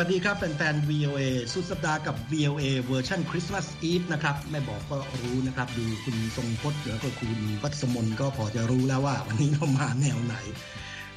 [0.00, 1.20] วัสดีครับแฟนๆ VOA
[1.52, 7.30] สุดสัปดาห์กับ VOA เวอร์ชัน Christmas Eve นะครับไม่บอกก็รู้นะครับดูคุณทรงพจน์หรือก็คุณ
[7.62, 10.36] วรรษมนก็พอจะรู้แล้วว่าวันนี้เรามาแนวไหน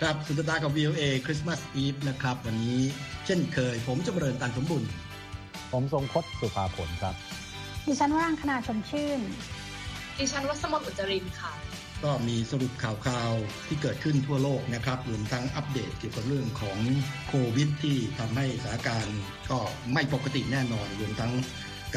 [0.02, 2.80] ครับสุดสัปดาห์กับ VOA Christmas Eve นะครับวันนี้
[3.26, 4.84] เช่นเคย ผมจำเริญตันสมบูรณ์
[5.72, 7.16] ผมทรงพจน์สุภาผลครับ
[7.86, 9.20] ดิฉันวรางคณาชมชื่น
[10.18, 11.52] ดิฉันวรรษมนอุจจรินทร์ค่ะ
[12.04, 16.78] ก็มีสรุปข่าวๆที่เกิดขึ้นทั่วโลกนะครับรวมทั้งอัปเดตเกี่ยวกับเรื่องของ
[17.28, 19.20] โควิด ที่ทำให้สถานการณ์
[19.52, 19.60] ก็
[19.94, 21.32] ไม่ปกติแน่นอนรวมทั้ง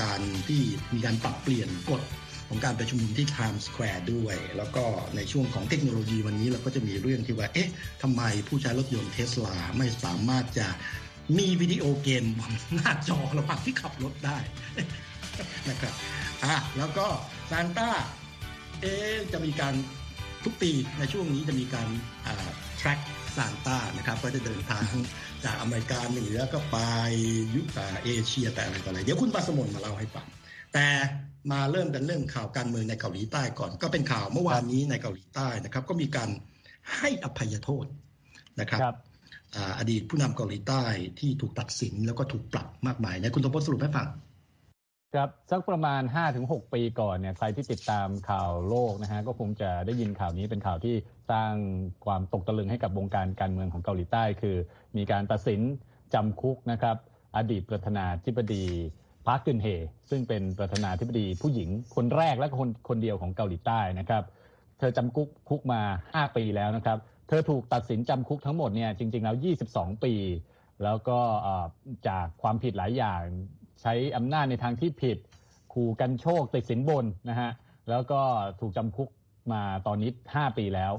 [0.01, 0.63] การที่
[0.95, 2.03] มีการปรับเปลี่ยนกฎ
[2.49, 4.85] ของการประชุมนุมที่ Times Square ด้วย แล้วก็
[5.17, 7.71] ในช่วงของเทคโนโลยีวันนี้เราก็จะมีเรื่องที่ว่า เอ๊ะ
[8.03, 10.69] ทำไมผู้ใช้รถยนต์เทสลาไม่สามารถจะ
[11.39, 14.39] มีวิดีโอเกมบนหน้าจอระหว่างที่ขับรถได้
[15.69, 15.95] นะครับ
[16.45, 17.07] อะแล้วก็
[17.51, 17.91] ซานต้า
[18.83, 18.95] เอ๊
[19.33, 19.75] จะมีการ
[20.45, 21.89] ทุกปีในช่วงนี้จะมีการ
[22.81, 23.01] track
[23.37, 24.85] ซานต้านะครับก็จะเดินทาง
[25.45, 26.79] จากอเมริกาเหนือก็ไป
[27.55, 27.67] ยุค
[28.05, 30.27] เอเชียแต่อะไรต่ออะไรเดี๋ยวคุณปาสมนมาเล่าให้ฟัง
[30.75, 30.87] แต่
[31.53, 36.29] มาเริ่มกันเรื่องข่าวการเมืองในเกาหลีใต้ก่อน ก็เป็นข่าวเมื่อวานนี้ในเกาหลีใต้นะครับ ก็มีการ
[36.97, 37.87] ให้อภัยโทษ
[38.61, 38.81] นะครับ
[39.79, 40.85] อดีตผู้นำเกาหลีใต้
[41.19, 44.09] ที่ถูกตัดสินแล้วก็ถูกปรับมากมายในคุณทพสรุปให้ฟัง
[45.15, 46.03] ครับสักประมาณ
[46.39, 50.95] 5-6 ปีก่อนเนี่ยใครที่ติดตามข่าวโลกนะฮะก็คงจะได้ยินข่าวนี้เป็นข่าวที่
[51.31, 51.53] สร้าง
[52.05, 54.57] ความตกตะลึงให้กับวงการการเมืองของเกาหลีใต้ คือ
[54.97, 55.61] มีการตัดสิน
[56.15, 56.97] จำคุกนะครับ
[57.37, 58.65] อดีตประธานาธิบดี
[59.27, 59.67] พาร์คกึนเฮ
[60.11, 64.23] ซึ่งเป็นประธานาธิบดีผู้หญิงคนแรกและคนคนเดียวของเกาหลีใต้นะครับ
[64.79, 65.81] เธอจำคุกคุกมา
[66.13, 69.37] 5 ปีแล้วนะครับ เธอถูกตัดสินจำคุกทั้งหมดเนี่ยจริง ๆ แล้ว
[69.69, 70.15] 22 ปี
[70.83, 71.19] แล้วก็
[72.09, 73.23] จากความผิดหลายอย่าง
[73.83, 75.19] ใช้อำนาจในทางที่ผิด
[75.73, 77.51] ขู่กรรโชกติดสินบนนะฮะ
[77.91, 78.21] แล้วก็
[78.61, 79.09] ถูกจำคุก
[79.53, 80.93] มาตอนนี้ 5 ปีแล้ว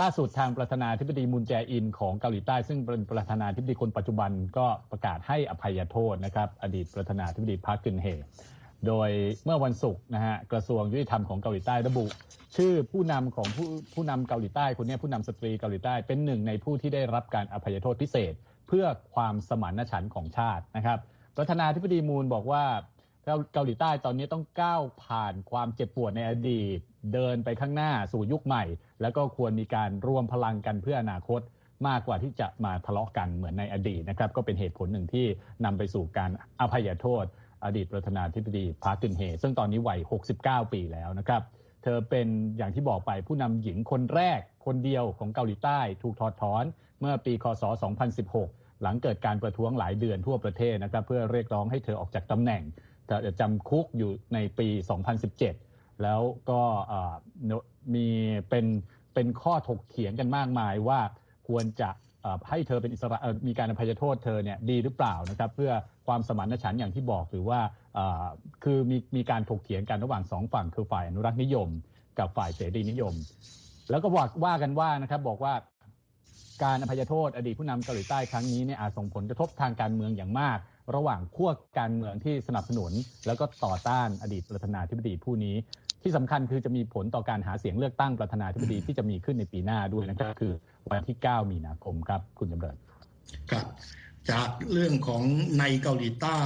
[0.00, 8.06] ล่าสุดทางประธานาธิบดีมุนแจอินของเกาหลีใต้ ซึ่งเป็นประธานาธิบดีคนปัจจุบันก็ประกาศให้อภัยโทษนะครับ อดีตประธานาธิบดีพาร์คกึนเฮ
[8.86, 9.10] โดย
[9.44, 12.04] เมื่อวันศุกร์นะฮะกระทรวงยุติธรรมของเกาหลีใต้ระบุ
[12.56, 18.34] ชื่อผู้นำของผู้ผู้นำเกาหลีใต้คนนี้ผู้นำสตรีเกาหลีใต้เป็นหนึ่งในผู้ที่ได้รับการอภัยโทษพิเศษ
[18.68, 20.98] เพื่อความสมานฉันท์ของชาตินะครับ
[21.36, 22.64] ประธานาธิบดีมุนบอกว่า
[23.52, 26.78] เกาหลีใต้ตอนนี้ต้องก้าวผ่านความเจ็บปวดในอดีต
[27.14, 28.64] เดินไปข้างหน้าสู่ยุคใหม่
[29.00, 31.40] แล้วก็ควรมีการรวมพลังกันเพื่ออนาคต
[31.88, 35.26] มากกว่าที่จะมาทะเลาะกันเหมือนในอดีตนะครับ ก็เป็นเหตุผลหนึ่งที่
[35.64, 36.30] นำไปสู่การ
[36.60, 37.24] อภัยโทษ
[37.64, 40.00] อดีตประธานาธิบดีพาร์คกึนเฮซึ่งตอนนี้วัย
[40.36, 41.42] 69 ปีแล้วนะครับ
[41.82, 46.64] เธอเป็นอย่างที่บอกไปผู้นำหญิงคนแรกคนเดียวของเกาหลีใต้ ถูกถอดถอน
[47.00, 47.62] เมื่อปีคศ
[48.18, 52.62] 2016 หลังเกิดการประท้วงหลายเดือนทั่วประเทศนะครับเพื่อเรียกร้องให้เธอออกจากตำแหน่ง
[53.26, 54.68] จะจำคุกอยู่ในปี
[55.34, 56.20] 2017 แล้ว
[56.50, 56.60] ก็
[57.94, 58.06] มี
[58.50, 58.66] เป็น
[59.14, 61.00] เป็นข้อถกเถียงกันมากมายว่า
[61.48, 61.90] ควรจะ
[62.48, 63.18] ให้เธอเป็นอิสระ
[63.48, 65.72] มีการอภัยโทษเธอเนี่ยดีหรือเปล่านะครับเพื่อ
[66.06, 67.60] ความสมานฉันท์อย่างที่บอกหรือว่า
[68.64, 71.68] คือมีมีการถกเถียงกันระหว่างสองฝั่งคือฝ่ายอนุรักษ์นิยม
[72.18, 73.14] กับฝ่ายเสรีนิยม
[73.90, 75.54] แล้วก็บอกว่ากันว่านะครับบอกว่า
[76.62, 80.58] การอภัยโทษอดีตผู้นำเกาหลีใต้ครั้งนี้เนี่ยอาจส่งผลกระทบทางการเมืองอย่างมาก
[80.94, 82.92] ระหว่างขั้วการเมืองที่สนับสนุน
[83.26, 85.54] แล้วก็ต่อต้านอดีตประธานาธิบดีผู้นี้
[86.02, 90.52] ที่สำคัญคือจะมีผลต่อการหาเสียงเลือกตั้งประธานาธิบดีที่จะมีขึ้นในปีหน้าด้วยนะครับคือ
[90.90, 92.76] วันที่ 9 มีนาคมครับ คุณจำเริญ
[93.50, 93.64] ครับ
[94.30, 95.22] จากเรื่องของ
[95.60, 96.40] ในเกาหลีใต้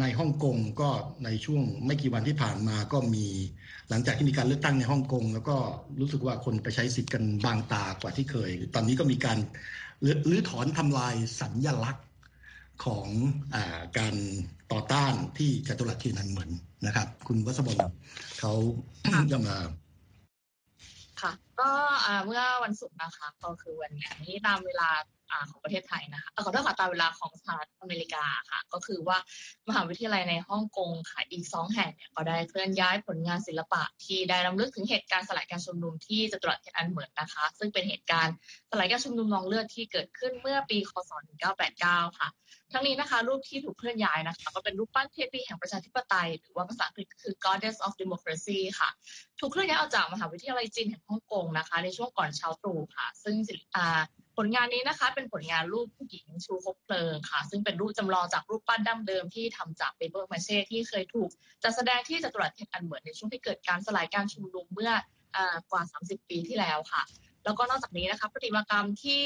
[0.00, 0.90] ในฮ่องกงก็
[1.24, 3.26] ในช่วงไม่กี่วันที่ผ่านมาก็มี
[3.90, 5.56] หลังจากที่มีการเลือกตั้งในฮ่องกงแล้วก็
[6.00, 9.38] รู้สึกว่าคนไปใช้สิทธิ์กันบางตากว่าที่เคย ตอนนี้ก็มีการ
[10.30, 12.06] ลื้อถอนทำลายสัญญลักษณ์
[12.84, 13.08] ของ
[13.54, 13.56] อ
[13.98, 14.14] การ
[14.72, 16.50] ต่อต้านที่จตุรัสที่นันเหมือน
[16.86, 17.78] นะครับ คุณวัสบล
[18.40, 18.52] เขา
[19.32, 19.56] จะมา
[21.22, 21.70] ค่ะ ก็
[22.26, 24.88] เมื่อวันศุกร์นะคะ ก็คือวันนี้ตามเวลา
[25.50, 29.18] ของประเทศไทยนะคะขอโทษค่ะตามเวลาของสหรัฐอเมริกาค่ะ ก็คือว่า
[29.68, 38.34] มหาวิทยาลัยในฮ่องกงค่ะอีกสองแห่งเนี่ยก็ได้เคลื่อนย้ายผลงานศิลปะ ที่ได้รำลึกถึงเหตุการณ์สลายการชุมนุมที่จตุรัสเทียนอันเหมือนนะคะ ซึ่งเป็นเหตุการณ์
[38.70, 41.10] สลายการชุมนุมนองเลือดที่เกิดขึ้นเมื่อปีคศ
[41.64, 42.28] 1989 ค่ะ
[42.72, 48.88] ทั้งนี้นะคะ รูปที่ถูกเคลื่อนย้ายนะคะ ก็เป็นรูปปั้นเทพีแห่งประชาธิปไตย หรือว่าภาษาอังกฤษคือ Goddess of Democracy ค่ะ
[49.40, 53.36] ถูกเคลื่อนย้ายออกจากมหาวิทยาลัยจีนแห่งฮ่องกงนะคะ ในช่วงก่อนเช้าตรู่ค่ะ ซึ่ง
[54.36, 61.30] ผลงานนี้นะคะเป็นผลงานรูปผู้หญิงชูคบเพลิงค่ะ ซึ่งเป็นรูปจำลองจากรูปปั้นดั้งเดิมที่ทำจากเปเปอร์มาเช่ที่เคยถูก
[61.62, 64.92] จัดแสดงที่จตุรัสเทียนอันเหมินในช่วงที่เกิดการสลายการชุมนุมเมื่อ
[65.70, 67.02] กว่า 30 ปีที่แล้วค่ะ
[67.44, 69.22] แล้วก็นอกจากนี้นะคะปฏิมากรรมที่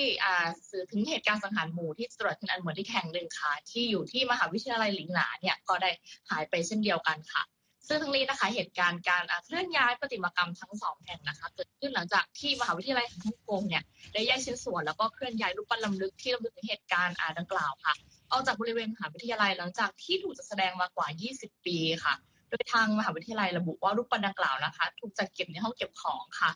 [0.71, 5.91] สื่อถึงเหตุการณ์สังหารหมู่ที่จตุรัสเทียนอันเหมินอีกแห่งหนึ่งค่ะ ที่อยู่ที่มหาวิทยาลัยหลิงหนานเนี่ยก็ได้
[6.31, 7.43] หายไปเช่นเดียวกันค่ะ
[7.89, 17.95] ซึ่งทั้งนี้นะคะเหตุการณ์การเคลื่อนย้ายประติมากรรมทั้งสองแห่งนะคะเกิดขึ้นหลังจากที่มหาวิทยาลัยฮ่องกงเนี่ยได้แยกชิ้นส่วนแล้วก็เคลื่อนย้ายรูปปั้นลำลึกที่ลำลึกถึงเหตุการณ์ดังกล่าวค่ะ
[18.33, 22.15] ออกจากบริเวณมหาวิทยาลัยหลังจากที่ถูกจัดแสดงมากว่า 20 ปีค่ะ
[22.51, 26.51] โดยทางมหาวิทยาลัยระบุว่ารูปปั้นดังกล่าวนะคะ ถูกจัดเก็บในห้องเก็บของค่ะ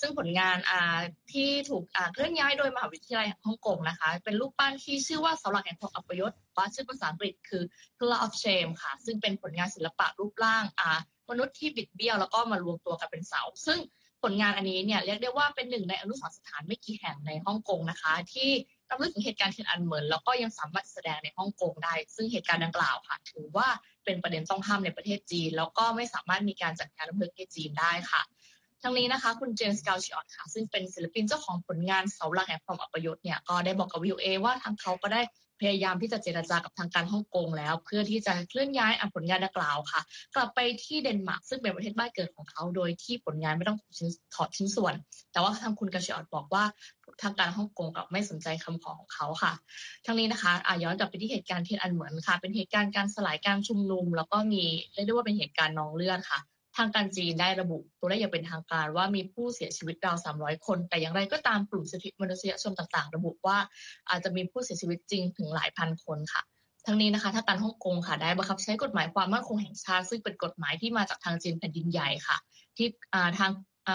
[0.00, 0.56] ซึ่งผลงาน
[1.32, 7.62] ที่ถูกเคลื่อนย้ายโดยมหาวิทยาลัยฮ่องกงนะคะ เป็นรูปปั้นที่ชื่อว่าเสาหลักแห่งความอัปยศว่าชื่อภาษาอังกฤษคือ
[7.98, 10.64] Pillar of Shame ค่ะ ซึ่งเป็นผลงานศิลปะรูปร่าง
[11.30, 13.78] มนุษย์ที่บิดเบี้ยวแล้วก็มารวมตัวกันเป็นเสา ซึ่ง
[14.22, 18.50] ผลงานอันนี้เนี่ยเรียกได้ว่าเป็นหนึ่งในอนุสรณ์สถานไม่กี่แห่งในฮ่องกงนะคะ ที่
[18.90, 23.68] รำลึกถึงเหตุการณ์เทียนอันเหมินแล้วก็ยังสามารถแสดงในฮ่องกงได้ ซึ่งเหตุการณ์ดังกล่าวค่ะ ถือว่า
[24.04, 28.22] เป็นประเด็นต้องห้ามในประเทศจีน แล้วก็ไม่สามารถมีการจัดงานรำลึกในจีนได้ค่ะ
[28.82, 35.20] ทั้งนี้นะคะ คุณเจมส์กาลชิออตค่ะ ซึ่งเป็นศิลปินเจ้าของผลงานเสาหลักแห่งความอัปยศเนี่ยก็ได้บอกกับวิวเอว่าทางเขาก็ได้
[35.60, 40.00] พยายามที่จะเจรจากับทางการฮ่องกงแล้ว เพื่อที่จะเคลื่อนย้ายผลงานดังกล่าวค่ะ
[40.34, 43.78] กลับไปที่เดนมาร์กซึ่งเป็นประเทศบ้านเกิดของเขาโดยที่ผลงานไม่ต้อง
[44.34, 44.94] ถอดชิ้นส่วน
[45.32, 46.64] แต่ว่าทางคุณกาชิออดบอกว่า
[47.22, 49.52] ทางการฮ่องกงกับไม่สนใจคำขอของเขาค่ะ
[50.04, 54.62] ทั้งนี้นะคะอาย้อนกลับไปที่เหตุการณ์เทียนอันเหมือนค่ะ เป็นเหตุการณ์การสลายการชุมนุม แล้วก็มี
[54.94, 63.58] เรียกได้ว่าเป็นเหตุการณ์นองเลือดค่ะางการจีนได้ระบุตัวเลขอย่างเป็นทางการว่ามีผู้เสียชีวิตราว 300 คน แต่อย่างไรก็ตามกลุ่มสิทธิมนุษยชนต่างๆ ระบุว่า
[64.10, 66.42] อาจจะมีผู้เสียชีวิตจริงถึงหลายพันคนค่ะ
[66.86, 72.36] ทั้งนี้นะคะถ้าการฮ่องกงค่ะได้บังคับใช้กฎหมายความมั่นคงแห่งชาติ ซึ่งเป็นกฎหมายที่มาจากทางจีนแผ่นดินใหญ่ค่ะ
[72.76, 72.88] ที่
[73.38, 73.50] ทาง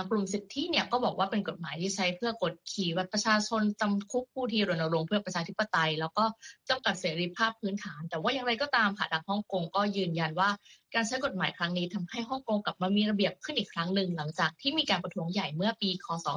[0.09, 6.23] กลุ่มสิทธิเนี่ยก็บอกว่าเป็นกฎหมายที่ใช้เพื่อกดขี่วัดประชาชนจำคุกผู้ที่รณรงค์เพื่อประชาธิปไตย แล้วก็
[6.69, 10.49] จำกัดเสรีภาพพื้นฐาน แต่ว่าอย่างไรก็ตามค่ะทางฮ่องกงก็ยืนยันว่า
[10.95, 16.27] การใช้กฎหมายครั้งนี้ทำให้ฮ่องกงกลับมามีระเบียบขึ้นอีกครั้งหนึ่งหลังจากที่มีการประท้วงใหญ่เมื่อปีคศ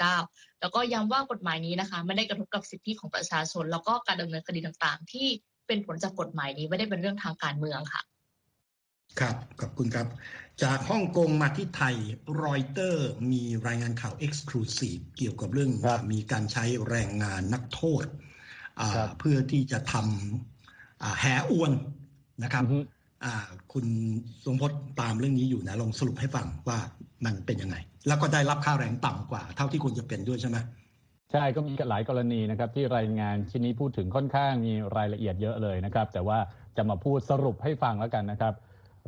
[0.00, 5.28] 2019 แล้วก็ย้ำว่ากฎหมายนี้นะคะไม่ได้กระทบกับสิทธิของประชาชน แล้วก็การดำเนินคดีต่างๆ ที่
[5.66, 8.02] เป็นผลจากกฎหมายนี้ไม่ได้เป็นเรื่องทางการเมืองค่ะ
[9.20, 10.06] ครับ ขอบคุณครับ
[10.62, 11.96] จากฮ่องกงมาที่ไทย
[12.44, 15.70] รอยเตอร์มีรายงานข่าว exclusive เกี่ยวกับเรื่อง
[16.12, 18.04] มีการใช้แรงงานนักโทษ
[19.18, 21.72] เพื่อที่จะทำแหอวน
[22.42, 22.64] นะครับ
[23.72, 23.86] คุณ
[24.44, 26.78] ทรงพจน์ตามเรื่องนี้อยู่นะลองสรุปให้ฟังว่า
[27.24, 27.76] มันเป็นยังไง
[28.08, 30.56] แล้วก็ได้รับค่าแรงต่ำกว่า เท่าที่ควรจะเป็นด้วยใช่ไหม
[31.32, 36.38] ใช่ก็มีหลายกรณีนะครับ ที่รายงานชิ้นนี้พูดถึงค่อนข้างมีรายละเอียดเยอะเลยนะครับ แต่ว่า
[36.76, 38.54] จะมาพูดสรุปให้ฟังแล้วกันนะครับ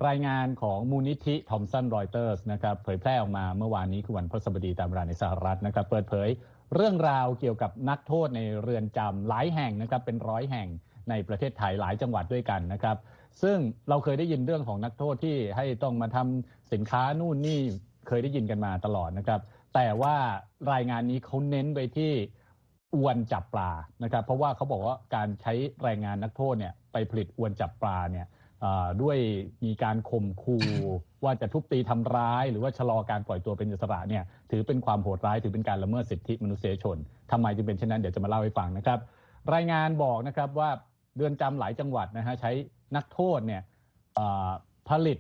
[0.06, 6.29] รายงานของมูลนิธิทอมสันรอยเตอร์สนะครับเผยแพร่ออกมาเมื่อวานนี้คือวันพฤหัสบดีตามเวลาในสหรัฐนะครับ เปิดเผย
[6.75, 10.69] เรื่องราวเกี่ยวกับนักโทษในเรือนจำหลายแห่งนะครับเป็นร้อยแห่ง
[11.11, 12.97] ในประเทศไทยหลายจังหวัดด้วยกันนะครับ
[13.43, 13.58] ซึ่ง
[13.88, 17.61] เราเคยได้ยินเรื่องของนักโทษที่ให้ต้องมาทำสินค้านู่นนี่
[18.08, 19.41] เคยได้ยินกันมาตลอดนะครับ
[19.75, 20.17] แต่ว่า
[20.73, 22.12] รายงานนี้เขาเน้นไปที่
[22.94, 23.70] อวนจับปลา
[24.02, 25.52] นะครับ เพราะว่าเขาบอกว่าการใช้
[25.82, 28.26] แรงงานนักโทษเนี่ยไปผลิตอวนจับปลาเนี่ย
[29.02, 29.18] ด้วย
[29.64, 30.66] มีการข่มขู่
[31.24, 36.96] ว่าจะทุบตีทำร้าย หรือว่าชะลอการปล่อยตัวเป็นอิสระเนี่ยถือเป็นความโหดร้ายถือเป็นการละเมิดสิทธิมนุษยชน
[37.32, 38.98] ทำไมจึงเป็นเช่นนั้นเดี๋ยวจะมาเล่าให้ฟังนะครับ
[39.54, 40.70] รายงานบอกนะครับว่า
[41.16, 42.50] เดือนจำหลายจังหวัดนะฮะใช้
[42.96, 43.62] นักโทษเนี่ย
[44.88, 45.18] ผลิต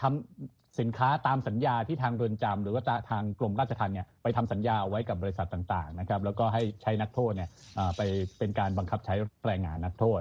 [0.00, 7.48] ทำสินค้าตามสัญญาที่ทางเรือนจำหรือว่าทางกรมราชทัณฑ์เนี่ยไปทำสัญญาไว้กับบริษัทต่างๆนะครับแล้วก็ให้ใช้นักโทษเนี่ย
[7.96, 8.02] ไป
[8.38, 9.14] เป็นการบังคับใช้
[9.46, 10.20] แรงงานนักโทษ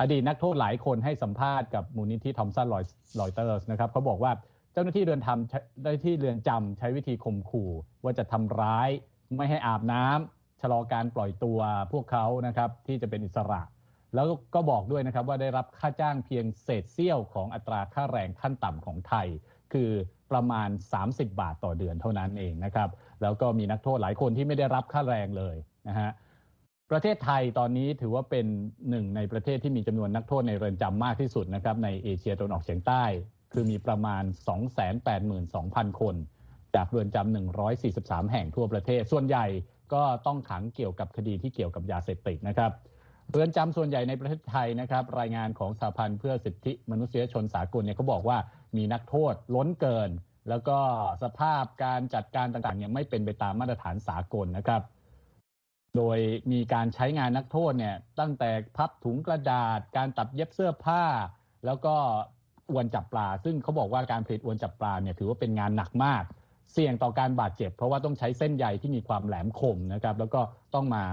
[0.00, 2.68] อดีตนักโทษหลายคนให้สัมภาษณ์กับมูลนิธิทอมสัน
[3.20, 4.32] ลอยเตอร์สนะครับเขาบอกว่า
[4.72, 7.70] เจ้าหน้าที่เรือนทำได้ที่เรือนจำใช้วิธีข่มขู่
[8.04, 8.88] ว่าจะทำร้าย
[9.36, 11.58] ไม่ให้อาบน้ำชะลอการปล่อยตัว
[11.92, 13.62] พวกเขานะครับที่จะเป็นอิสระ
[14.14, 19.26] แล้วก็บอกด้วยนะครับว่าได้รับค่าจ้างเพียงเศษเสี้ยวของอัตราค่าแรงขั้นต่ำของไทย
[19.72, 19.90] คือ
[20.30, 20.68] ประมาณ
[21.02, 22.88] 30 บาทต่อเดือนเท่านั้นเองนะครับ
[23.22, 25.56] แล้วก็มีนักโทษหลายคนที่ไม่ได้รับค่าแรงเลย
[25.88, 26.10] นะฮะ
[26.90, 28.46] ประเทศไทยตอนนี้ถือว่าเป็น
[28.90, 33.04] หนึ่งในประเทศที่มีจำนวนนักโทษในเรือนจำมากที่สุดนะครับในเอเชียตะวันออกเฉียงใต้
[33.52, 34.22] คือมีประมาณ
[35.30, 36.14] 282,000 คน
[36.74, 37.34] จากเรือนจำ
[37.78, 39.46] 143 แห่งทั่วประเทศ ส่วนใหญ่
[39.94, 42.70] ก็ต้องขังเกี่ยวกับคดีที่เกี่ยวกับยาเสพติดนะครับ
[43.30, 48.38] เรือนจำส่วนใหญ่ในประเทศไทยนะครับ รายงานของสหพันธ์เพื่อสิทธิมนุษยชนสากลเนี่ยเขาบอกว่า
[48.76, 50.10] มีนักโทษล้นเกิน
[50.48, 50.78] แล้วก็
[51.22, 54.82] สภาพการจัดการต่างๆเนี่ยไม่เป็นไปตามมาตรฐานสากลนะครับ
[55.96, 56.18] โดย
[56.52, 61.04] มีการใช้งานนักโทษเนี่ยตั้งแต่พับถุงกระดาษ การตัดเย็บเสื้อผ้า
[61.66, 61.94] แล้วก็
[62.70, 66.24] อวนจับปลา ซึ่งเขาบอกว่าการผลิตอวนจับปลาเนี่ยถือว่าเป็นงานหนักมาก
[66.72, 70.40] เสี่ยงต่อการบาดเจ็บ เพราะว่าต้องใช้เส้นใยที่มีความแหลมคมนะครับแล้วก็
[70.74, 71.04] ต้องมา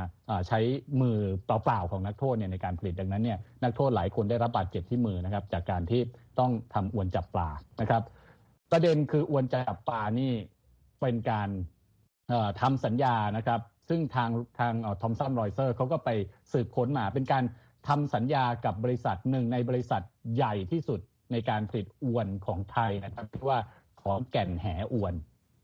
[0.47, 0.59] ใช้
[1.01, 6.01] มือเปล่าๆของนักโทษเนี่ยในการผลิตดังนั้นเนี่ยนักโทษหลายคนได้รับบาดเจ็บที่มือนะครับจากการที่
[6.39, 7.49] ต้องทำอวนจับปลา
[7.81, 8.03] นะครับ
[8.71, 10.31] ประเด็นคืออวนจับปลานี่
[11.01, 11.49] เป็นการ
[12.61, 16.09] ทำสัญญานะครับ ซึ่งทางทางทอมสันรอยเซอร์เขาก็ไป
[16.51, 17.43] สืบค้นมาเป็นการ
[17.87, 20.01] ทำสัญญากับบริษัทหนึ่งในบริษัท
[20.35, 20.99] ใหญ่ที่สุด
[21.31, 23.59] ในการผลิตอวนของไทยนะครับที่ว่า
[24.01, 25.13] ของแก่นแหอวน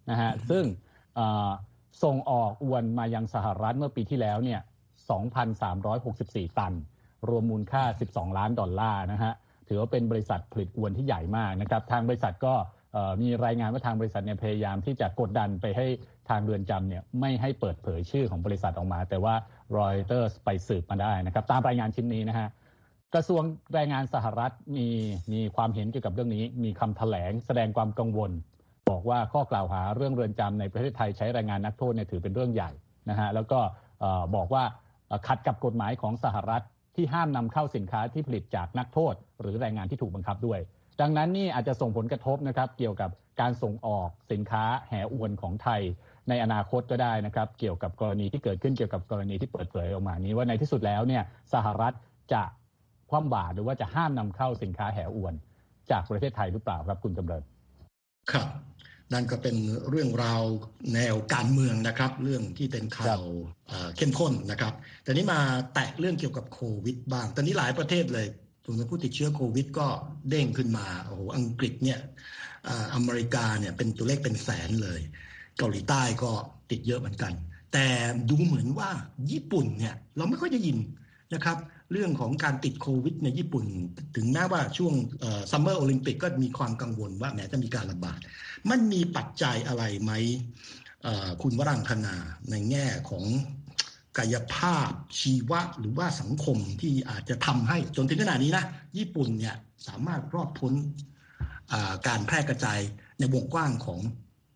[0.10, 0.64] นะฮะซึ่ง
[2.04, 4.62] ส่งออกอวนมายังสหรัฐเมื่อปีที่แล้วเนี่ย
[5.80, 6.74] 2,364 ตัน
[7.30, 9.34] รวมมูลค่า 12 ล้านดอลลาร์นะฮะ
[9.68, 12.54] ถือว่าเป็นบริษัทผลิตอวนที่ใหญ่มากนะครับ ทางบริษัทก็
[13.22, 15.88] มีรายงานว่าทางบริษัทเนี่ยพยายามที่จะกดดันไปให้
[16.30, 19.36] ทางเรือนจำเนี่ยไม่ให้เปิดเผยชื่อของบริษัทออกมา แต่ว่า
[19.78, 22.48] รอยเตอร์ไปสืบมาได้นะครับ ตามรายงานชิ้นนี้นะฮะ
[23.14, 23.44] กระทรวง
[23.74, 24.88] แรงงานสหรัฐมี
[25.34, 28.32] มีความเห็นเกี่ยวกับเรื่องนี้ มีคำแถลงแสดงความกังวล
[28.90, 32.72] บอกว่าข้อกล่าวหาเรื่องเรือนจำในประเทศไทยใช้แรงงานนักโทษเนี่ยถือเป็นเรื่องใหญ่
[33.10, 33.60] นะฮะแล้วก็
[34.36, 34.64] บอกว่า
[35.28, 36.64] ขัดกับกฎหมายของสหรัฐ
[36.96, 40.60] ที่ห้ามนำเข้าสินค้าที่ผลิตจากนักโทษ หรือแรงงานที่ถูกบังคับด้วย
[41.02, 43.10] ดังนั้นนี่อาจจะส่งผลกระทบนะครับ เกี่ยวกับ
[43.42, 45.82] การส่งออกสินค้าแห่อวนของไทย
[46.30, 51.94] ในอนาคตก็ได้นะครับ เกี่ยวกับกรณีที่เกิดขึ้นเกี่ยวกับกรณีที่เปิดเผยออกมานี้ว่าในที่สุดแล้วเนี่ยสหรัฐ
[52.34, 52.44] จะ
[53.10, 55.34] คว่ำบาตรหรือว่าจะห้ามนำเข้าสินค้าแห่อวน
[55.92, 57.44] จากประเทศไทยหรือเปล่าครับคุณจำเริญ
[58.32, 58.48] ครับ
[59.14, 59.56] นั่นก็เป็น
[59.90, 60.44] เรื่องราว
[60.94, 63.24] แนวการเมืองนะครับ เรื่องที่เป็นข่าว
[63.98, 65.40] เข้มข้นนะครับ แต่นี้มา
[65.74, 68.28] แตะเรื่องเกี่ยวกับโควิดบ้าง ตอนนี้หลายประเทศเลย
[68.66, 69.88] ตัวผู้ติดเชื้อโควิดก็
[70.30, 72.00] เด้งขึ้นมาโอ้โหอังกฤษเนี่ย
[72.96, 75.02] อเมริกาเนี่ยเป็นตัวเลขเป็นแสนเลย
[75.58, 76.32] เกาหลีใต้ก็
[76.72, 77.34] ติดเยอะเหมือนกัน
[77.74, 77.86] แต่
[78.30, 78.90] ดูเหมือนว่า
[79.32, 80.78] ญี่ปุ่นเนี่ยเราไม่ค่อยจะยิน
[81.34, 81.58] นะครับ
[81.92, 83.66] เรื่องของการติดโควิดในญี่ปุ่น
[84.16, 84.94] ถึงแม้ว่าช่วง
[85.52, 88.20] ซัมเมอร์โอลิมปิกก็มีความกังวลว่าแม้จะมีการระบาด
[88.70, 90.12] มันมีปัจจัยอะไรไหม
[91.42, 92.16] คุณวรังคณา
[92.52, 93.24] ในแง่ของ
[94.18, 94.90] กายภาพ
[95.20, 98.66] ชีวะหรือว่าสังคมที่อาจจะทำให้จนถึงขนาดนี้นะ
[98.98, 99.56] ญี่ปุ่นเนี่ย
[99.88, 100.74] สามารถรอดพ้น
[102.08, 102.80] การแพร่กระจาย
[103.20, 104.00] ในวงกว้างของ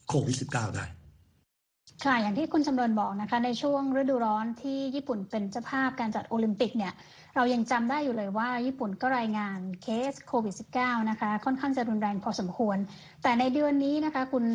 [0.08, 0.86] โควิด -19 ได้
[2.04, 6.94] ค่ะ อย่างที่คุณจำเริญบอกนะคะ ในช่วงฤดูร้อนที่ญี่ปุ่นเป็นเจ้าภาพการจัดโอลิมปิกเนี่ย
[7.36, 12.78] เรายังจำได้อยู่เลยว่า ญี่ปุ่นก็รายงานเคสโควิด -19 นะคะ ค่อนข้างจะรุนแรงพอสมควร
[13.24, 14.46] แต่ในเดือนนี้นะคะคุณ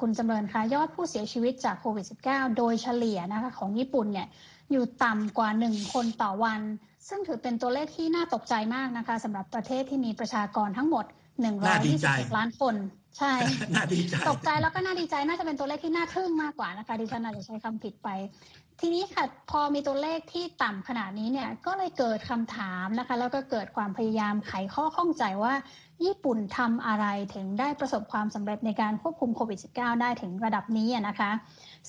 [0.00, 4.28] คุณจำเริญคะยอดผู้เสียชีวิตจากโควิด -19 โดยเฉลี่ยนะคะของญี่ปุ่นเนี่ย
[4.72, 6.60] อยู่ต่ำกว่า 1 คนต่อวัน
[7.08, 11.04] ซึ่งถือเป็นตัวเลขที่น่าตกใจมากนะคะสำหรับประเทศที่มีประชากรทั้งหมด
[11.70, 12.74] 120ล้านคน
[13.18, 13.32] ใช่
[13.74, 18.08] น่าดีใจ ตกใจแล้วก็น่าดีใจ น่าจะเป็นตัวเลขที่น่าทึ่งมากกว่านะคะ ดิฉันอาจจะใช้คำผิดไป
[18.80, 25.54] ทีนี้ค่ะพอมีตัวเลขที่ต่ำขนาดนี้เนี่ยก็เลยเกิดคำถามนะคะ แล้วก็เกิดความพยายามไขข้อข้องใจว่า
[26.04, 31.30] ญี่ปุ่นทำอะไรถึงได้ประสบความสำเร็จในการควบคุมโควิด -19 ได้ถึงระดับนี้นะคะ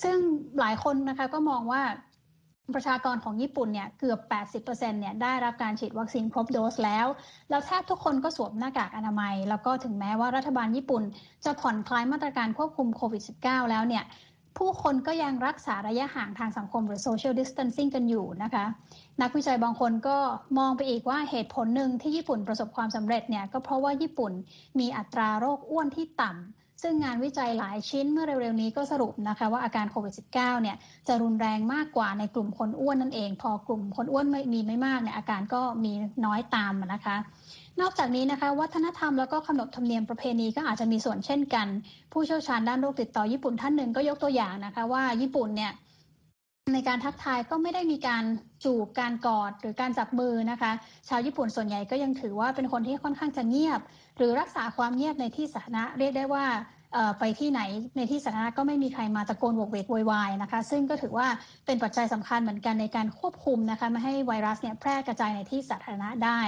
[0.02, 0.16] ซึ่ง
[0.60, 1.82] หลายคนนะคะก็มองว่า
[2.74, 4.18] ประชากรของญี่ปุ่นเนี่ยเกือบ
[4.64, 7.06] 80%เนี่ยได้รับการฉีดวัคซีนครบโดสแล้ว
[7.50, 11.02] แล้วแทบทุกคนก็สวมหน้ากากอนามัย แล้วก็ถึงแม้ว่ารัฐบาลญี่ปุ่น
[11.44, 14.04] จะผ่อนคลายมาตรการควบคุมโควิด -19 แล้วเนี่ย
[14.58, 18.64] ผู้คนก็ยังรักษาระยะห่างทางสังคมหรือ social distancing กันอยู่นะคะ
[19.22, 20.16] นักวิจัยบางคนก็
[20.58, 24.32] มองไปอีกว่าเหตุผลหนึ่งที่ญี่ปุ่นประสบความสำเร็จเนี่ยก็เพราะว่าญี่ปุ่น
[24.78, 30.76] มีอัตราโรคอ้วนที่ต่ำ ซึ่งงานวิจัยหลายชิ้นเมื่อเร็วๆนี้ก็สรุปนะคะว่าอาการโควิด -19 เนี่ย
[31.08, 35.92] จะรุนแรงมากกว่าในกลุ่มคนอ้วนนั่นเอง พอกลุ่มคนอ้วนไม่มีไม่มากเนี่ยอาการก็มี
[36.26, 37.16] น้อยตามนะคะ
[37.80, 41.66] นอกจากนี้นะคะวัฒนธรรมแล้วก็ขนบธรรมเนียมประเพณีก็อาจจะมีส่วนเช่นกัน
[42.12, 45.72] ผู้เชี่ยวชาญด้านโรคติดต่อญี่ปุ่นท่านหนึ่งก็ยกตัวอย่างนะคะว่าญี่ปุ่นเนี่ย
[46.74, 48.24] ในการทักทายก็ไม่ได้มีการ
[48.64, 50.72] จูบการกอดหรือการจับมือนะคะ
[51.08, 53.80] ชาวญี่ปุ่นส่วนใหญ่ก็ยังถือว่าเป็นคนที่ค่อนข้างจะเงียบ
[54.16, 56.44] หรือรักษาความเงียบในที่สาธารณะเรียกได้ว่า
[57.18, 57.60] ไปที่ไหน
[57.96, 61.26] ในที่สาธารณะก็ไม่มีใครมาตะโกนโวกเวกโวยวายนะคะ ซึ่งก็ถือว่า
[61.66, 66.40] เป็นปัจจัยสำคัญเหมือนกันในการควบคุมนะคะไม่ให้ไวรัสเนี่ยแพร่กระจายในที่สาธารณะได้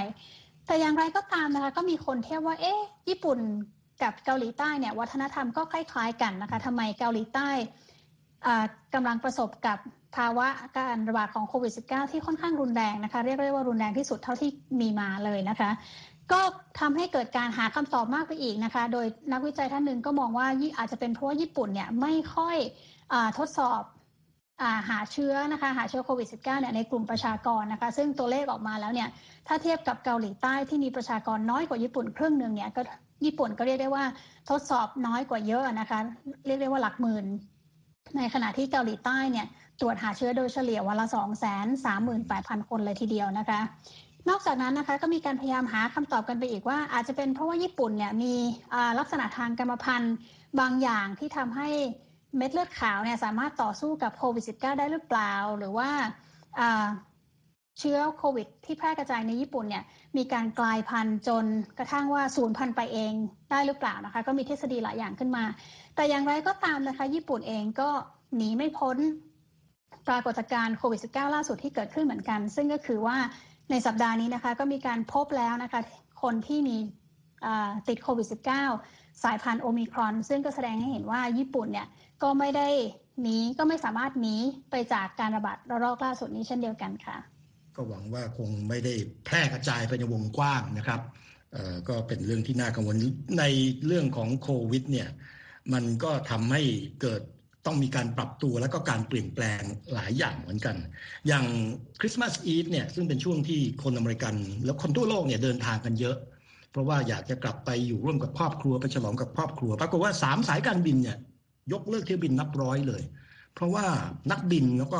[0.67, 3.39] แต่อย่างไรก็ตามนะคะ ก็มีคนเทียบว่าเอ๊ะญี่ปุ่น
[4.03, 7.49] กับเกาหลีใต้เนี่ยวัฒนธรรมก็คล้าย ๆ กันนะคะทำไมเกาหลีใต้
[8.93, 9.77] กำลังประสบกับ
[10.15, 14.49] ภาวะการระบาดของโควิด -19 ที่ค่อนข้างรุนแรงนะคะ เรียกได้ว่ารุนแรงที่สุดเท่าที่
[14.81, 15.69] มีมาเลยนะคะ
[16.31, 16.41] ก็
[16.79, 22.57] ทำให้เกิดการหาคำตอบมากไปอีกนะคะ โดยนักวิจัยท่านหนึ่งก็มองว่าอาจจะเป็นเพราะว่าญี่ปุ่นเนี่ยไม่ค่อย
[23.13, 23.81] อทดสอบ
[24.61, 29.09] อหาเชื้อนะคะหาเชื้อโควิด -19 เนี่ยในกลุ่มประชากรนะคะ ซึ่งตัวเลขออกมาแล้วเนี่ย
[29.47, 32.81] ถ้าเทียบกับเกาหลีใต้ที่มีประชากรน้อยกว่าญี่ปุ่นครึ่งหนึ่งเนี่ยก็
[33.25, 34.05] ญี่ปุ่นก็เรียกได้ว่า
[34.49, 35.99] ทดสอบน้อยกว่าเยอะนะคะ
[36.45, 37.25] เรียกได้ว่าหลักหมื่น
[38.17, 39.47] ในขณะที่เกาหลีใต้เนี่ย
[39.79, 43.59] ตรวจหาเชื้อโดยเฉลี่ยวันละ 2 3 8 0 0 0 คนเลยทีเดียวนะคะ
[44.29, 48.33] นอกจากนั้นนะคะก็มีการพยายามหาคำตอบกันไปอีกว่า อาจจะเป็นเพราะว่าญี่ปุ่นเนี่ยมี
[48.99, 50.15] ลักษณะทางกรรมพันธุ์
[50.59, 51.69] บางอย่างที่ทำให้
[52.37, 55.89] เม็ดเลือดขาวเนี่ยสามารถต่อสู้กับโควิด -19 ได้หรือเปล่า หรือว่า
[57.79, 59.83] เชื้อโควิด ที่แพร่กระจายในญี่ปุ่นเนี่ย
[60.17, 61.45] มีการกลายพันธุ์จน
[61.77, 63.13] กระทั่งว่าศูนย์พันธุ์ไปเอง
[63.51, 65.43] ได้หรือเปล่านะคะ ก็มีทฤษฎีหลายอย่างขึ้นมา
[65.95, 67.89] แต่อย่างไรก็ตามนะคะ ญี่ปุ่นเองก็
[68.35, 68.97] หนีไม่พ้น
[70.07, 73.17] ปรากฏการณ์โควิด -19 ล่าสุดที่เกิดขึ้นเหมือนกัน ซึ่งก็คือว่า
[73.71, 75.81] ในสัปดาห์นี้นะคะก็มีการพบแล้วนะคะ
[76.23, 76.77] คนที่มี
[77.87, 78.27] ติดโควิด
[78.71, 81.87] -19 สายพันธุ์โอมิครอน ซึ่งก็แสดงให้เห็นว่าญี่ปุ่นเนี่ย
[82.23, 82.67] ก็ไม่ได้
[83.21, 84.35] หนีก็ไม่สามารถหนี
[84.71, 87.17] ไปจากการระบาดระลอกล่าสุดนี้เช่นเดียวกันค่ะ
[87.75, 88.93] ก็หวังว่าคงไม่ได้
[89.25, 91.01] แพร่กระจายไปในวงกว้างนะครับ
[91.89, 92.95] ก็เป็นเรื่องที่น่ากังวล
[93.39, 93.43] ใน
[93.85, 95.09] เรื่องของโควิดเนี่ย
[95.73, 96.63] มันก็ทำให้
[97.01, 97.21] เกิด
[97.65, 99.61] ต้องมีการปรับตัวและก็การเปลี่ยนแปลง
[99.93, 100.75] หลายอย่างเหมือนกัน
[101.27, 101.45] อย่าง
[101.99, 106.17] คริสต์มาสอีฟเนี่ยซึ่งเป็นช่วงที่คนอเมริกัน แล้วคนทั่วโลกเนี่ยเดินทางกันเยอะ
[106.71, 111.17] เพราะว่าอยากจะกลับไปอยู่ร่วมกับครอบครัวไปฉลองกับครอบครัวปรากฏว่าสามสายการบินเนี่ย
[111.73, 113.03] ยกเลิกเที่ยวบินนับร้อยเลย
[113.55, 113.85] เพราะว่า
[114.31, 114.99] นักบินแล้วก็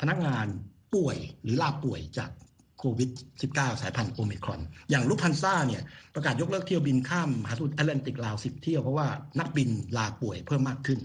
[0.00, 0.46] พนักงาน
[0.94, 2.30] ป่วยหรือลาป่วยจาก
[2.78, 5.82] โควิด -19 สายพันธุ์โอมิครอน อย่าง Lufthansa เนี่ย
[6.14, 9.06] ประกาศยกเลิกเที่ยวบินข้ามมหาสมุทรแอตแลนติกราวสิบเที่ยวเพราะว่า
[9.38, 11.00] นักบินลาป่วยเพิ่มมากขึ้น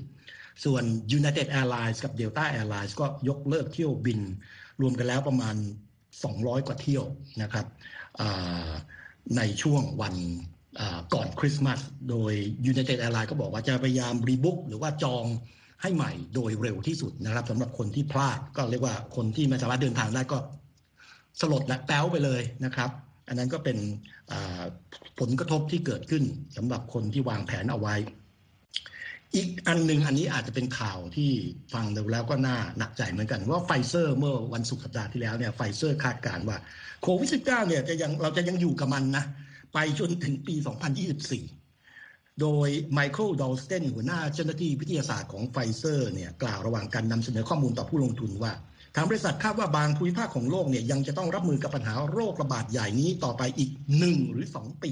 [0.66, 0.84] ส่วน
[1.20, 4.20] United Airlines กับ Delta Airlines ก็ยกเลิกเที่ยวบิน
[4.82, 5.56] รวมกันแล้วประมาณ
[6.12, 7.04] 200 กว่าเที่ยว
[7.42, 7.66] นะครับ
[9.38, 10.16] ในช่วงวัน
[11.14, 12.34] ก่อนคริสต์มาสโดย
[12.72, 15.26] United Airlines ก็บอกว่าจะพยายามรีบุ๊กหรือว่าจอง
[15.82, 20.38] ให้ใหม่โดยเร็วที่สุดนะครับสำหรับคนที่พลาดก็เรียกว่าคนที่ไม่สามารถเดินทางได้ก็
[21.40, 22.90] สลดและแป้วไปเลยนะครับ
[23.28, 23.78] อันนั้นก็เป็น
[25.20, 26.24] ผลกระทบที่เกิดขึ้น
[26.58, 27.96] สำหรับคนที่วางแผนเอาไว้
[29.36, 31.32] อีกอันหนึ่งอันนี้อาจจะเป็นข่าวที่
[31.74, 36.58] ฟังดูแล้วก็น่าหนักใจเหมือนกัน ว่าไฟเซอร์เมื่อวันศุกร์สัปดาห์ที่แล้วเนี่ยไฟเซอร์คาดการณ์ว่า
[37.02, 39.24] โควิด -19 เนี่ยจะยังเราจะยังอยู่กับมันนะ
[39.74, 40.56] ไปจนถึงปี
[41.68, 48.54] 2024 โดยไมเคิลดอลสเตนหัวหน้าเจ้าหน้าที่วิทยาศาสตร์ของไฟเซอร์เนี่ยกล่าวระหว่างการนำเสนอข้อมูลต่อผู้ลงทุนว่า
[48.96, 54.92] ทางบริษัทคาดว่าบางภูมิภาคของโลกเนี่ยยังจะต้องรับมือกับปัญหาโรคระบาดใหญ่นี้ต่อไปอีกหนึ่งหรือสองปี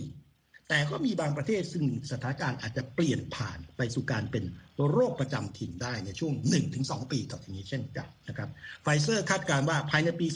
[0.69, 4.43] แต่ก็มีบางประเทศซึ่งสถานการณ์อาจจะเปลี่ยนผ่านไปสู่การเป็น
[4.91, 6.33] โรคประจำถิ่นได้ในช่วง
[6.71, 8.49] 1-2 ปีต่อจากนี้เช่นกันนะครับ
[8.83, 10.27] ไฟเซอร์คาดการณ์ว่าภายในปี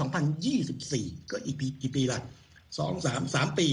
[0.61, 2.19] 2024 ก็อีกปีกี่ปีละ
[2.67, 3.67] 2 3 3 ปี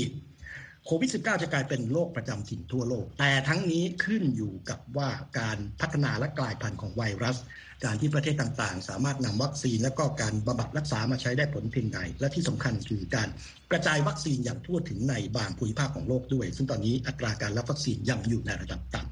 [0.86, 7.36] โควิด -19 จะกลายเป็นโรคประจำถิ่นทั่วโลก แต่ทั้งนี้ขึ้นอยู่กับว่าการพัฒนาและกลายพันธุ์ของไวรัส
[7.84, 13.28] การที่ประเทศต่างๆ สามารถนำวัคซีนและก็การบำบัดรักษามาใช้ได้ผลเพียงใด และที่สำคัญคือการ
[13.70, 19.02] กระจายวัคซีนอย่างทั่วถึงในบางภูมิภาคของโลกด้วย ซึ่งตอนนี้อัตราการรับวัคซีนยังอยู่ในระดับต่